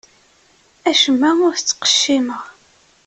[0.89, 2.43] Acemma ur t-ttqeccimeɣ.